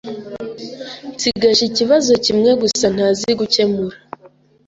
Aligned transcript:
Nsigaje 1.13 1.63
ikibazo 1.69 2.11
kimwe 2.25 2.51
gusa 2.61 2.85
ntazi 2.95 3.29
gukemura. 3.39 3.97